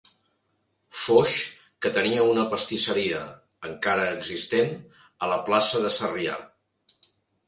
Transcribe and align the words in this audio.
Foix, 0.99 1.33
que 1.85 1.91
tenia 1.97 2.23
una 2.29 2.45
pastisseria, 2.53 3.19
encara 3.71 4.07
existent, 4.13 4.73
a 5.27 5.29
la 5.33 5.37
plaça 5.51 5.83
de 5.85 5.93
Sarrià. 5.99 6.39